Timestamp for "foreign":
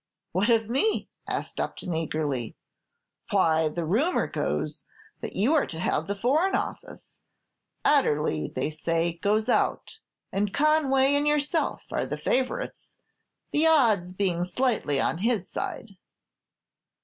6.15-6.55